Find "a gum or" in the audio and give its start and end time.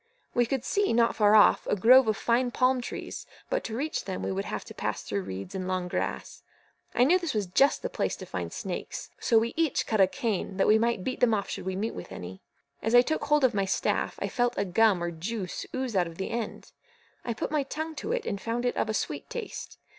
14.57-15.11